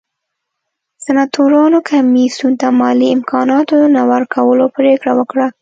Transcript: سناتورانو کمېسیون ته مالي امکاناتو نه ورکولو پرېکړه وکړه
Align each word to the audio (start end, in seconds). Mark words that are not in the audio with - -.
سناتورانو 1.03 1.79
کمېسیون 1.89 2.53
ته 2.61 2.67
مالي 2.79 3.07
امکاناتو 3.15 3.77
نه 3.95 4.01
ورکولو 4.11 4.65
پرېکړه 4.77 5.11
وکړه 5.15 5.47